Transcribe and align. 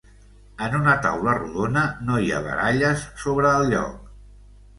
En 0.67 0.77
una 0.77 0.95
taula 1.03 1.35
rodona 1.39 1.83
no 2.07 2.17
hi 2.23 2.33
ha 2.33 2.41
baralles 2.47 3.05
sobre 3.27 3.53
el 3.61 3.71
lloc. 3.77 4.11